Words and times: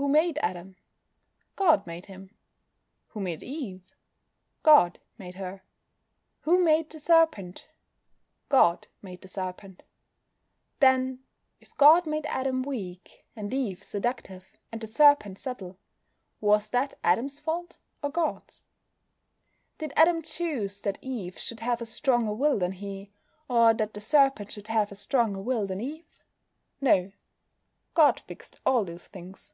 Who 0.00 0.08
made 0.08 0.38
Adam? 0.42 0.76
God 1.56 1.86
made 1.86 2.06
him. 2.06 2.34
Who 3.08 3.20
made 3.20 3.42
Eve? 3.42 3.82
God 4.62 4.98
made 5.18 5.34
her. 5.34 5.62
Who 6.44 6.64
made 6.64 6.88
the 6.88 6.98
Serpent? 6.98 7.68
God 8.48 8.86
made 9.02 9.20
the 9.20 9.28
Serpent. 9.28 9.82
Then, 10.78 11.22
if 11.60 11.76
God 11.76 12.06
made 12.06 12.24
Adam 12.28 12.62
weak, 12.62 13.26
and 13.36 13.52
Eve 13.52 13.84
seductive, 13.84 14.48
and 14.72 14.80
the 14.80 14.86
Serpent 14.86 15.38
subtle, 15.38 15.76
was 16.40 16.70
that 16.70 16.94
Adam's 17.04 17.38
fault 17.38 17.76
or 18.02 18.08
God's? 18.08 18.64
Did 19.76 19.92
Adam 19.96 20.22
choose 20.22 20.80
that 20.80 20.96
Eve 21.02 21.38
should 21.38 21.60
have 21.60 21.82
a 21.82 21.86
stronger 21.86 22.32
will 22.32 22.58
than 22.58 22.72
he, 22.72 23.12
or 23.50 23.74
that 23.74 23.92
the 23.92 24.00
Serpent 24.00 24.50
should 24.52 24.68
have 24.68 24.90
a 24.90 24.94
stronger 24.94 25.42
will 25.42 25.66
than 25.66 25.82
Eve? 25.82 26.24
No. 26.80 27.12
God 27.92 28.20
fixed 28.20 28.62
all 28.64 28.84
those 28.86 29.06
things. 29.06 29.52